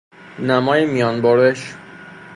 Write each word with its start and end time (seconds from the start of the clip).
نمای 0.39 0.85
میان 0.85 1.21
برش 1.21 1.75